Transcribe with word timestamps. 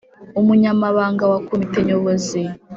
Umunyamabanga 0.39 1.23
wa 1.31 1.39
comite 1.47 1.79
nyobozi 1.87 2.41